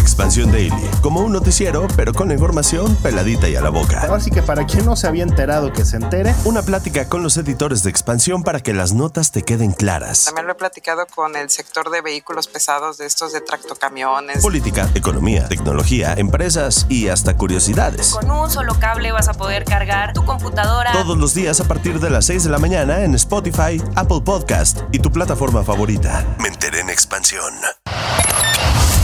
Expansión 0.00 0.50
Daily, 0.50 0.90
como 1.02 1.20
un 1.20 1.32
noticiero, 1.32 1.86
pero 1.94 2.12
con 2.12 2.28
la 2.28 2.34
información 2.34 2.96
peladita 2.96 3.48
y 3.48 3.56
a 3.56 3.60
la 3.60 3.70
boca. 3.70 4.08
Así 4.12 4.30
que 4.30 4.42
para 4.42 4.66
quien 4.66 4.86
no 4.86 4.96
se 4.96 5.06
había 5.06 5.22
enterado 5.22 5.72
que 5.72 5.84
se 5.84 5.96
entere, 5.96 6.34
Una 6.44 6.62
plática 6.62 7.08
con 7.08 7.22
los 7.22 7.36
editores 7.36 7.82
de 7.82 7.90
Expansión 7.90 8.42
para 8.42 8.60
que 8.60 8.72
las 8.74 8.92
notas 8.92 9.30
te 9.30 9.42
queden 9.42 9.72
claras. 9.72 10.24
También 10.24 10.46
lo 10.46 10.52
he 10.52 10.56
platicado 10.56 11.06
con 11.14 11.36
el 11.36 11.50
sector 11.50 11.90
de 11.90 12.00
vehículos 12.00 12.48
pesados, 12.48 12.98
de 12.98 13.06
estos 13.06 13.32
de 13.32 13.40
tractocamiones. 13.40 14.42
Política, 14.42 14.88
economía, 14.94 15.48
tecnología, 15.48 16.14
empresas 16.14 16.86
y 16.88 17.08
hasta 17.08 17.36
curiosidades. 17.36 18.12
Con 18.14 18.30
un 18.30 18.50
solo 18.50 18.78
cable 18.80 19.12
vas 19.12 19.28
a 19.28 19.34
poder 19.34 19.64
cargar 19.64 20.12
tu 20.12 20.24
computadora. 20.24 20.92
Todos 20.92 21.18
los 21.18 21.34
días 21.34 21.60
a 21.60 21.64
partir 21.64 22.00
de 22.00 22.10
las 22.10 22.24
6 22.26 22.44
de 22.44 22.50
la 22.50 22.58
mañana 22.58 23.02
en 23.02 23.14
Spotify, 23.14 23.82
Apple 23.94 24.22
Podcast 24.24 24.78
y 24.92 24.98
tu 24.98 25.12
plataforma 25.12 25.62
favorita. 25.62 26.24
Me 26.38 26.48
enteré 26.48 26.80
en 26.80 26.90
Expansión. 26.90 27.52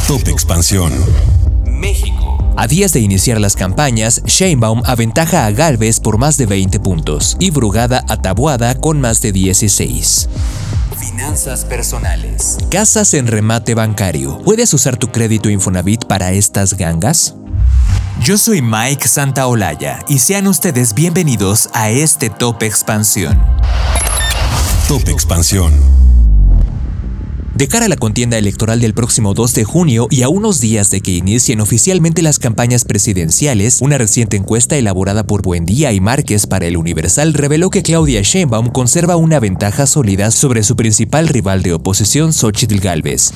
Top 0.07 0.29
Expansión. 0.29 0.93
México. 1.64 2.39
A 2.57 2.68
días 2.68 2.93
de 2.93 3.00
iniciar 3.00 3.40
las 3.40 3.57
campañas, 3.57 4.22
Sheinbaum 4.25 4.82
aventaja 4.86 5.46
a 5.46 5.50
Galvez 5.50 5.98
por 5.98 6.17
más 6.17 6.36
de 6.36 6.46
20 6.46 6.79
puntos 6.79 7.36
y 7.40 7.50
Brugada 7.50 8.04
a 8.08 8.17
Tabuada 8.17 8.76
con 8.76 9.00
más 9.00 9.21
de 9.21 9.32
16. 9.32 10.29
Finanzas 10.96 11.64
personales. 11.64 12.57
Casas 12.71 13.14
en 13.14 13.26
remate 13.26 13.75
bancario. 13.75 14.39
¿Puedes 14.45 14.72
usar 14.75 14.96
tu 14.96 15.08
crédito 15.08 15.50
Infonavit 15.50 16.04
para 16.04 16.31
estas 16.31 16.75
gangas? 16.75 17.34
Yo 18.23 18.39
soy 18.39 18.62
Mike 18.62 19.09
Santaolalla 19.09 19.98
y 20.09 20.20
sean 20.20 20.46
ustedes 20.46 20.95
bienvenidos 20.95 21.68
a 21.73 21.90
este 21.90 22.31
Top 22.31 22.62
Expansión. 22.62 23.43
Top 24.86 25.09
Expansión. 25.09 25.96
De 27.57 27.69
cara 27.69 27.87
a 27.87 27.89
la 27.89 27.96
contienda 27.96 28.37
electoral 28.37 28.81
del 28.81 28.93
próximo 28.93 29.33
2 29.33 29.55
de 29.55 29.65
junio 29.65 30.09
y 30.11 30.21
a 30.21 30.29
unos 30.29 30.61
días 30.61 30.91
de 30.91 31.01
que 31.01 31.13
inicien 31.13 31.63
oficialmente 31.63 32.20
las 32.20 32.39
campañas 32.39 32.84
presidenciales, 32.84 33.81
una 33.81 33.97
reciente 33.97 34.37
encuesta 34.37 34.77
elaborada 34.77 35.25
por 35.25 35.41
Buendía 35.41 35.91
y 35.93 36.01
Márquez 36.01 36.47
para 36.47 36.67
el 36.67 36.77
Universal 36.77 37.33
reveló 37.33 37.71
que 37.71 37.83
Claudia 37.83 38.21
Sheinbaum 38.21 38.69
conserva 38.69 39.17
una 39.17 39.41
ventaja 39.41 39.87
sólida 39.87 40.33
sobre 40.33 40.63
su 40.65 40.77
principal 40.77 41.29
rival 41.29 41.63
de 41.63 41.73
oposición, 41.73 42.35
Xochitl 42.35 42.77
Gálvez. 42.77 43.33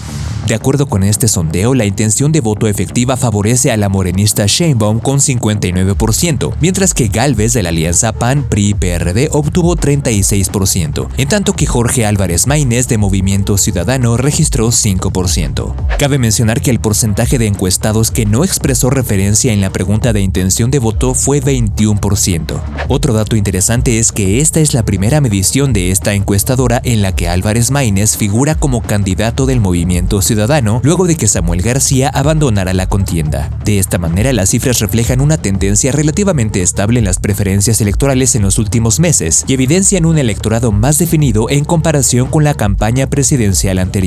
De 0.47 0.55
acuerdo 0.55 0.87
con 0.87 1.03
este 1.03 1.27
sondeo, 1.27 1.75
la 1.75 1.87
intención 1.87 2.31
de 2.31 2.43
voto 2.43 2.67
efectiva 2.67 3.17
favorece 3.17 3.71
a 3.71 3.79
la 3.79 3.89
morenista 3.89 4.45
Sheinbaum 4.47 5.01
con 5.01 5.21
59%, 5.21 6.57
mientras 6.61 6.93
que 6.93 7.09
Gálvez 7.09 7.55
de 7.55 7.62
la 7.62 7.71
alianza 7.71 8.12
PAN-PRI-PRD 8.12 9.29
obtuvo 9.33 9.77
36%, 9.77 11.09
en 11.17 11.29
tanto 11.29 11.55
que 11.55 11.65
Jorge 11.65 12.05
Álvarez 12.05 12.47
Maínez 12.47 12.87
de 12.87 12.99
Movimiento 12.99 13.57
Ciudadano 13.57 14.09
registró 14.16 14.69
5%. 14.69 15.75
Cabe 15.98 16.19
mencionar 16.19 16.61
que 16.61 16.70
el 16.70 16.80
porcentaje 16.80 17.39
de 17.39 17.47
encuestados 17.47 18.11
que 18.11 18.27
no 18.27 18.42
expresó 18.42 18.91
referencia 18.91 19.53
en 19.53 19.61
la 19.61 19.70
pregunta 19.70 20.12
de 20.12 20.20
intención 20.20 20.70
de 20.70 20.78
voto 20.78 21.14
fue 21.14 21.42
21%. 21.42 22.61
Otro 22.88 23.14
dato 23.14 23.36
interesante 23.36 23.98
es 23.98 24.11
que 24.11 24.41
esta 24.41 24.61
es 24.61 24.75
la 24.75 24.83
primera 24.83 25.20
medición 25.20 25.72
de 25.72 25.91
esta 25.91 26.14
encuestadora 26.14 26.81
en 26.83 27.03
la 27.03 27.14
que 27.14 27.28
Álvarez 27.28 27.70
Maínez 27.70 28.16
figura 28.16 28.55
como 28.55 28.83
candidato 28.83 29.47
del 29.47 29.61
Movimiento 29.61 30.22
Ciudadano 30.22 30.81
luego 30.83 31.06
de 31.06 31.16
que 31.16 31.28
Samuel 31.28 31.62
García 31.62 32.08
abandonara 32.08 32.75
la 32.75 32.88
contienda. 32.88 33.50
De 33.64 33.78
esta 33.78 33.98
manera, 33.98 34.33
las 34.33 34.50
cifras 34.50 34.81
reflejan 34.81 35.20
una 35.20 35.36
tendencia 35.36 35.92
relativamente 35.92 36.62
estable 36.62 36.98
en 36.98 37.05
las 37.05 37.19
preferencias 37.19 37.81
electorales 37.81 38.34
en 38.34 38.42
los 38.42 38.58
últimos 38.58 38.98
meses 38.98 39.44
y 39.47 39.55
evidencian 39.55 40.05
un 40.05 40.19
electorado 40.19 40.72
más 40.72 40.98
definido 40.98 41.48
en 41.50 41.64
comparación 41.64 42.28
con 42.28 42.42
la 42.42 42.55
campaña 42.55 43.06
presidencial 43.06 43.78
anterior. 43.78 44.00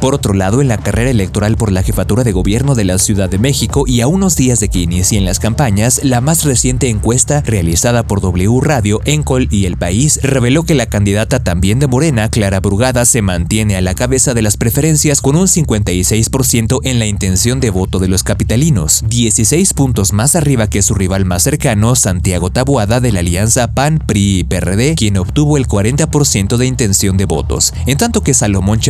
Por 0.00 0.14
otro 0.14 0.32
lado, 0.32 0.60
en 0.60 0.68
la 0.68 0.78
carrera 0.78 1.10
electoral 1.10 1.56
por 1.56 1.70
la 1.70 1.82
jefatura 1.82 2.24
de 2.24 2.32
gobierno 2.32 2.74
de 2.74 2.84
la 2.84 2.98
Ciudad 2.98 3.28
de 3.28 3.38
México 3.38 3.84
y 3.86 4.00
a 4.00 4.06
unos 4.06 4.36
días 4.36 4.60
de 4.60 4.68
que 4.68 4.78
inicien 4.78 5.24
las 5.24 5.38
campañas, 5.38 6.00
la 6.02 6.20
más 6.20 6.44
reciente 6.44 6.88
encuesta 6.88 7.42
realizada 7.42 8.06
por 8.06 8.20
W 8.20 8.60
Radio, 8.62 9.00
Encol 9.04 9.48
y 9.50 9.66
El 9.66 9.76
País 9.76 10.20
reveló 10.22 10.62
que 10.64 10.74
la 10.74 10.86
candidata 10.86 11.42
también 11.42 11.78
de 11.78 11.86
Morena, 11.86 12.28
Clara 12.30 12.60
Brugada, 12.60 13.04
se 13.04 13.22
mantiene 13.22 13.76
a 13.76 13.80
la 13.80 13.94
cabeza 13.94 14.32
de 14.34 14.42
las 14.42 14.56
preferencias 14.56 15.20
con 15.20 15.36
un 15.36 15.46
56% 15.46 16.80
en 16.84 16.98
la 16.98 17.06
intención 17.06 17.60
de 17.60 17.70
voto 17.70 17.98
de 17.98 18.08
los 18.08 18.22
capitalinos, 18.22 19.04
16 19.08 19.74
puntos 19.74 20.12
más 20.12 20.36
arriba 20.36 20.68
que 20.68 20.82
su 20.82 20.94
rival 20.94 21.24
más 21.24 21.42
cercano, 21.42 21.96
Santiago 21.96 22.50
Tabuada 22.50 23.00
de 23.00 23.12
la 23.12 23.20
alianza 23.20 23.74
PAN-PRI-PRD, 23.74 24.94
quien 24.94 25.18
obtuvo 25.18 25.56
el 25.56 25.66
40% 25.66 26.56
de 26.56 26.66
intención 26.66 27.16
de 27.16 27.24
votos, 27.26 27.74
en 27.86 27.98
tanto 27.98 28.22
que 28.22 28.34
Salomón 28.34 28.80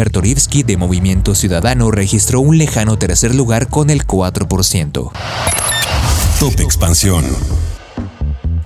De 0.47 0.77
Movimiento 0.77 1.34
Ciudadano 1.34 1.91
registró 1.91 2.41
un 2.41 2.59
lejano 2.59 2.97
tercer 2.97 3.34
lugar 3.34 3.69
con 3.69 3.91
el 3.91 4.06
4%. 4.06 5.10
Top 6.38 6.60
Expansión. 6.60 7.25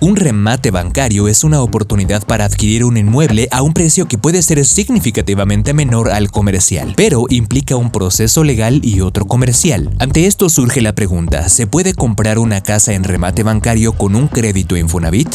Un 0.01 0.15
remate 0.15 0.71
bancario 0.71 1.27
es 1.27 1.43
una 1.43 1.61
oportunidad 1.61 2.23
para 2.25 2.45
adquirir 2.45 2.83
un 2.83 2.97
inmueble 2.97 3.47
a 3.51 3.63
un 3.63 3.73
precio 3.73 4.07
que 4.07 4.17
puede 4.17 4.41
ser 4.43 4.63
significativamente 4.65 5.73
menor 5.73 6.11
al 6.11 6.29
comercial, 6.29 6.93
pero 6.95 7.25
implica 7.29 7.75
un 7.75 7.91
proceso 7.91 8.43
legal 8.43 8.81
y 8.83 9.01
otro 9.01 9.25
comercial. 9.25 9.89
Ante 9.99 10.27
esto 10.27 10.49
surge 10.49 10.81
la 10.81 10.93
pregunta, 10.93 11.49
¿se 11.49 11.65
puede 11.65 11.93
comprar 11.93 12.39
una 12.39 12.61
casa 12.61 12.93
en 12.93 13.03
remate 13.03 13.41
bancario 13.43 13.93
con 13.93 14.15
un 14.15 14.27
crédito 14.27 14.77
Infonavit? 14.77 15.29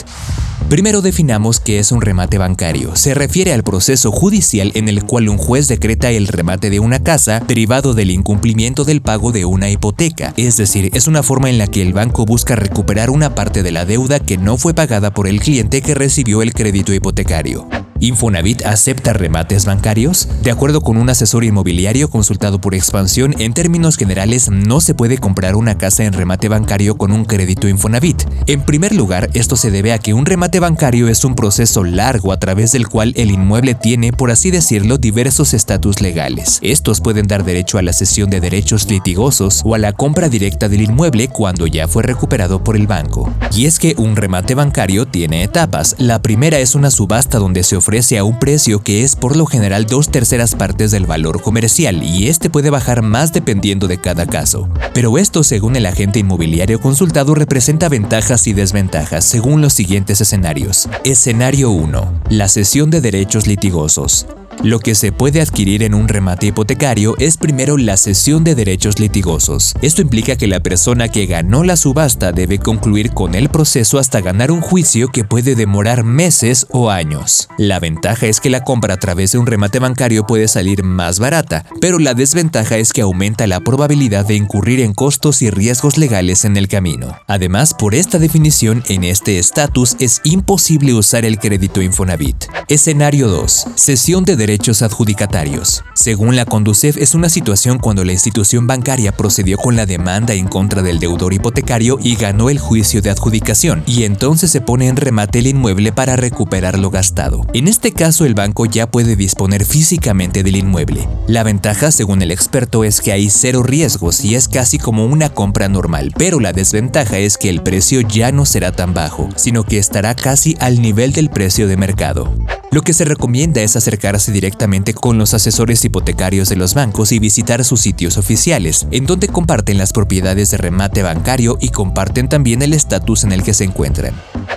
Primero 0.69 1.03
definamos 1.03 1.61
qué 1.61 1.79
es 1.79 1.93
un 1.93 2.01
remate 2.01 2.39
bancario. 2.39 2.97
Se 2.97 3.15
refiere 3.15 3.53
al 3.53 3.63
proceso 3.63 4.11
judicial 4.11 4.73
en 4.75 4.89
el 4.89 5.05
cual 5.05 5.29
un 5.29 5.37
juez 5.37 5.69
decreta 5.69 6.11
el 6.11 6.27
remate 6.27 6.71
de 6.71 6.81
una 6.81 7.03
casa 7.03 7.41
derivado 7.41 7.95
del 7.95 8.11
incumplimiento 8.11 8.85
del 8.85 9.03
pago 9.03 9.31
de 9.31 9.45
una 9.45 9.69
hipoteca. 9.71 10.33
Es 10.37 10.57
decir, 10.57 10.91
es 10.95 11.07
una 11.07 11.23
forma 11.23 11.51
en 11.51 11.59
la 11.59 11.67
que 11.67 11.83
el 11.83 11.93
banco 11.93 12.25
busca 12.25 12.57
recuperar 12.57 13.11
una 13.11 13.35
parte 13.35 13.63
de 13.63 13.73
la 13.73 13.85
deuda 13.85 14.21
que 14.21 14.39
no 14.39 14.57
fue 14.57 14.75
pagada 14.75 15.13
por 15.13 15.29
el 15.29 15.41
cliente 15.41 15.83
que 15.83 15.95
recibió 15.95 16.41
el 16.41 16.55
crédito 16.55 16.95
hipotecario. 16.95 17.69
¿Infonavit 18.01 18.67
acepta 18.67 19.13
remates 19.13 19.65
bancarios? 19.65 20.29
De 20.43 20.51
acuerdo 20.51 20.81
con 20.81 20.97
un 20.97 21.09
asesor 21.09 21.45
inmobiliario 21.45 22.11
consultado 22.11 22.61
por 22.61 22.75
Expansión, 22.75 23.35
en 23.39 23.55
términos 23.55 23.97
generales 23.97 24.51
no 24.51 24.81
se 24.81 24.95
puede 24.95 25.19
comprar 25.19 25.55
una 25.55 25.79
casa 25.79 26.05
en 26.05 26.13
remate 26.13 26.49
bancario 26.49 26.97
con 26.97 27.13
un 27.13 27.25
crédito 27.25 27.69
Infonavit. 27.69 28.25
En 28.47 28.63
primer 28.63 28.95
lugar, 28.95 29.31
esto 29.33 29.57
se 29.57 29.71
debe 29.71 29.93
a 29.93 29.99
que 29.99 30.13
un 30.13 30.27
remate 30.27 30.61
bancario 30.61 31.09
es 31.09 31.25
un 31.25 31.35
proceso 31.35 31.85
largo 31.85 32.33
a 32.33 32.39
través 32.39 32.73
del 32.73 32.89
cual 32.89 33.15
el 33.17 33.31
inmueble 33.31 33.75
tiene, 33.75 34.13
por 34.13 34.31
así 34.31 34.51
decirlo, 34.51 34.99
diversos 34.99 35.55
estatus 35.55 36.03
legales. 36.03 36.59
Estos 36.63 37.01
pueden 37.01 37.27
dar 37.27 37.45
derecho 37.45 37.79
a 37.79 37.83
la 37.83 37.93
cesión 37.93 38.29
de 38.29 38.41
derechos 38.41 38.91
litigosos 38.91 39.63
o 39.65 39.75
a 39.75 39.79
la 39.79 39.93
compra 39.93 40.29
directa 40.29 40.69
del 40.69 40.83
inmueble 40.83 41.29
cuando 41.29 41.67
ya 41.67 41.89
fue 41.89 42.03
recuperado 42.03 42.63
por 42.63 42.77
el 42.77 42.87
banco. 42.87 43.33
Y 43.53 43.67
es 43.67 43.79
que 43.79 43.95
un 43.97 44.17
remate 44.17 44.55
bancario 44.55 45.07
tiene 45.07 45.43
etapas. 45.43 45.95
La 45.99 46.21
primera 46.21 46.59
es 46.59 46.75
una 46.75 46.91
subasta 46.91 47.39
donde 47.39 47.63
se 47.63 47.77
ofrece 47.77 47.94
a 47.95 48.25
un 48.25 48.41
precio 48.41 48.83
que 48.83 49.05
es 49.05 49.15
por 49.15 49.37
lo 49.37 49.47
general 49.47 49.87
dos 49.87 50.11
terceras 50.11 50.57
partes 50.57 50.91
del 50.91 51.07
valor 51.07 51.41
comercial 51.41 52.03
y 52.03 52.27
este 52.27 52.51
puede 52.51 52.69
bajar 52.69 53.03
más 53.03 53.33
dependiendo 53.33 53.87
de 53.87 53.99
cada 53.99 54.27
caso. 54.27 54.69
Pero 54.93 55.17
esto, 55.17 55.45
según 55.45 55.77
el 55.77 55.87
agente 55.87 56.19
inmobiliario 56.19 56.81
consultado, 56.81 57.37
representa 57.37 57.89
ventajas 57.89 58.49
y 58.49 58.53
desventajas 58.53 59.25
según 59.25 59.61
los 59.61 59.75
siguientes 59.75 60.21
escenarios. 60.21 60.89
Escenario 61.05 61.71
1. 61.71 62.23
La 62.31 62.49
cesión 62.49 62.91
de 62.91 63.01
derechos 63.01 63.47
litigosos. 63.47 64.27
Lo 64.63 64.79
que 64.79 64.95
se 64.95 65.13
puede 65.13 65.41
adquirir 65.41 65.83
en 65.83 65.95
un 65.95 66.09
remate 66.09 66.47
hipotecario 66.47 67.15
es 67.19 67.37
primero 67.37 67.77
la 67.77 67.97
cesión 67.97 68.45
de 68.45 68.55
derechos 68.55 68.99
litigosos. 68.99 69.75
Esto 69.83 70.03
implica 70.03 70.37
que 70.37 70.47
la 70.47 70.61
persona 70.61 71.09
que 71.09 71.27
ganó 71.27 71.65
la 71.65 71.77
subasta 71.77 72.33
debe 72.33 72.59
concluir 72.59 73.11
con 73.11 73.35
el 73.35 73.49
proceso 73.49 73.99
hasta 73.99 74.21
ganar 74.21 74.51
un 74.51 74.61
juicio 74.61 75.09
que 75.09 75.25
puede 75.25 75.55
demorar 75.55 76.05
meses 76.05 76.67
o 76.71 76.91
años. 76.91 77.49
La 77.59 77.81
ventaja 77.81 78.27
es 78.27 78.41
que 78.41 78.51
la 78.51 78.65
compra 78.65 78.95
a 78.95 78.99
través 78.99 79.33
de 79.33 79.39
un 79.39 79.47
remate 79.47 79.79
bancario 79.79 80.27
puede 80.27 80.49
salir 80.49 80.83
más 80.83 81.19
barata, 81.19 81.65
pero 81.81 81.99
la 81.99 82.15
desventaja 82.15 82.79
es 82.79 82.93
que 82.93 83.03
aumenta 83.03 83.47
la 83.47 83.61
probabilidad 83.61 84.27
de 84.27 84.35
incurrir 84.35 84.81
en 84.81 84.95
costos 84.95 85.43
y 85.43 85.51
riesgos 85.51 85.99
legales 85.99 86.45
en 86.45 86.57
el 86.57 86.69
camino. 86.69 87.17
Además, 87.27 87.75
por 87.75 87.95
esta 87.95 88.19
definición, 88.19 88.83
en 88.89 89.05
este 89.05 89.39
estatus 89.39 89.97
es 89.99 90.21
imposible 90.25 90.95
usar 90.95 91.25
el 91.25 91.39
crédito 91.39 91.83
Infonavit. 91.83 92.45
Escenario 92.69 93.29
2. 93.29 93.67
Cesión 93.75 94.25
de 94.25 94.37
derechos 94.47 94.83
adjudicatarios. 94.83 95.85
Según 95.95 96.37
la 96.37 96.45
Conducef, 96.45 96.99
es 96.99 97.15
una 97.15 97.31
situación 97.31 97.79
cuando 97.79 98.05
la 98.05 98.13
institución 98.13 98.67
bancaria 98.67 99.11
procedió 99.11 99.57
con 99.57 99.75
la 99.75 99.87
demanda 99.87 100.35
en 100.35 100.49
contra 100.49 100.83
del 100.83 100.99
deudor 100.99 101.33
hipotecario 101.33 101.99
y 102.03 102.17
ganó 102.17 102.51
el 102.51 102.59
juicio 102.59 103.01
de 103.01 103.09
adjudicación, 103.09 103.83
y 103.87 104.03
entonces 104.03 104.51
se 104.51 104.61
pone 104.61 104.89
en 104.89 104.97
remate 104.97 105.39
el 105.39 105.47
inmueble 105.47 105.93
para 105.93 106.17
recuperar 106.17 106.79
lo 106.79 106.91
gastado. 106.91 107.47
En 107.55 107.69
este 107.69 107.93
caso, 107.93 108.27
el 108.27 108.35
banco 108.35 108.67
ya 108.67 108.87
puede 108.87 109.17
disponer 109.17 109.65
físicamente 109.65 110.43
del 110.43 110.57
inmueble. 110.57 111.09
La 111.27 111.43
ventaja, 111.43 111.91
según 111.91 112.21
el 112.21 112.31
experto, 112.31 112.85
es 112.85 113.01
que 113.01 113.13
hay 113.13 113.31
cero 113.31 113.63
riesgos 113.63 114.23
y 114.23 114.35
es 114.35 114.49
casi 114.49 114.77
como 114.77 115.07
una 115.07 115.31
compra 115.31 115.71
normal, 115.71 116.13
pero 116.19 116.39
la 116.39 116.53
desventaja 116.53 117.17
es 117.17 117.39
que 117.39 117.49
el 117.49 117.63
precio 117.63 118.03
ya 118.03 118.31
no 118.31 118.45
será 118.45 118.73
tan 118.73 118.93
bajo, 118.93 119.31
sino 119.37 119.65
que 119.65 119.79
estará 119.79 120.15
casi 120.15 120.55
al 120.61 120.83
nivel 120.83 121.15
del 121.15 121.31
precio 121.31 121.67
de 121.67 121.79
mercado. 121.79 122.31
Lo 122.75 122.83
que 122.83 122.93
se 122.93 123.05
recomienda 123.05 123.63
es 123.63 123.77
acercarse 123.77 124.33
directamente 124.33 124.95
con 124.95 125.17
los 125.17 125.33
asesores 125.33 125.85
hipotecarios 125.85 126.49
de 126.49 126.57
los 126.57 126.75
bancos 126.75 127.13
y 127.13 127.21
visitar 127.21 127.65
sus 127.65 127.81
sitios 127.81 128.17
oficiales, 128.17 128.89
en 128.91 129.07
donde 129.07 129.29
comparten 129.29 129.79
las 129.79 129.93
propiedades 129.93 130.51
de 130.51 130.57
remate 130.57 131.05
bancario 131.05 131.57
y 131.61 131.69
comparten 131.69 132.29
también 132.29 132.63
el 132.63 132.73
estatus 132.73 133.23
en 133.23 133.31
el 133.31 133.45
que 133.45 133.55
se 133.55 133.63
encuentran. 133.63 134.13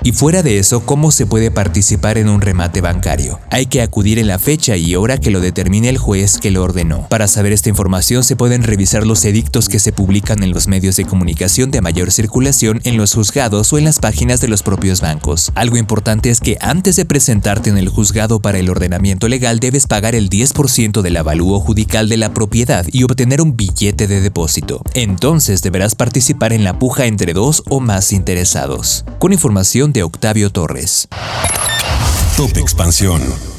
Y 0.07 0.13
fuera 0.13 0.41
de 0.41 0.57
eso, 0.57 0.85
¿cómo 0.85 1.11
se 1.11 1.25
puede 1.25 1.51
participar 1.51 2.17
en 2.17 2.29
un 2.29 2.39
remate 2.39 2.79
bancario? 2.79 3.41
Hay 3.51 3.65
que 3.65 3.81
acudir 3.81 4.19
en 4.19 4.27
la 4.27 4.39
fecha 4.39 4.77
y 4.77 4.95
hora 4.95 5.17
que 5.17 5.31
lo 5.31 5.41
determine 5.41 5.89
el 5.89 5.97
juez 5.97 6.37
que 6.37 6.49
lo 6.49 6.63
ordenó. 6.63 7.09
Para 7.09 7.27
saber 7.27 7.51
esta 7.51 7.67
información 7.67 8.23
se 8.23 8.37
pueden 8.37 8.63
revisar 8.63 9.05
los 9.05 9.25
edictos 9.25 9.67
que 9.67 9.79
se 9.79 9.91
publican 9.91 10.43
en 10.43 10.51
los 10.51 10.69
medios 10.69 10.95
de 10.95 11.03
comunicación 11.03 11.71
de 11.71 11.81
mayor 11.81 12.13
circulación 12.13 12.79
en 12.85 12.95
los 12.95 13.15
juzgados 13.15 13.73
o 13.73 13.77
en 13.77 13.83
las 13.83 13.99
páginas 13.99 14.39
de 14.39 14.47
los 14.47 14.63
propios 14.63 15.01
bancos. 15.01 15.51
Algo 15.55 15.75
importante 15.75 16.29
es 16.29 16.39
que 16.39 16.57
antes 16.61 16.95
de 16.95 17.03
presentarte 17.03 17.69
en 17.69 17.77
el 17.77 17.89
juzgado 17.89 18.39
para 18.39 18.59
el 18.59 18.69
ordenamiento 18.69 19.27
legal 19.27 19.59
debes 19.59 19.87
pagar 19.87 20.15
el 20.15 20.29
10% 20.29 21.01
del 21.01 21.17
avalúo 21.17 21.59
judicial 21.59 22.07
de 22.07 22.15
la 22.15 22.33
propiedad 22.33 22.85
y 22.93 23.03
obtener 23.03 23.41
un 23.41 23.57
billete 23.57 24.07
de 24.07 24.21
depósito. 24.21 24.81
Entonces 24.93 25.61
deberás 25.63 25.95
participar 25.95 26.53
en 26.53 26.63
la 26.63 26.79
puja 26.79 27.07
entre 27.07 27.33
dos 27.33 27.61
o 27.67 27.81
más 27.81 28.13
interesados. 28.13 29.03
Con 29.19 29.33
información 29.33 29.91
de 29.97 30.03
Octavio 30.03 30.51
Torres. 30.51 31.07
Top 32.37 32.55
Expansión. 32.57 33.56